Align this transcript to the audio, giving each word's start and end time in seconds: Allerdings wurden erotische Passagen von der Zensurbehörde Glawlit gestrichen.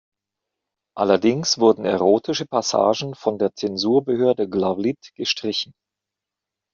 Allerdings 0.97 1.59
wurden 1.59 1.85
erotische 1.85 2.47
Passagen 2.47 3.13
von 3.13 3.37
der 3.37 3.53
Zensurbehörde 3.53 4.49
Glawlit 4.49 4.97
gestrichen. 5.13 5.73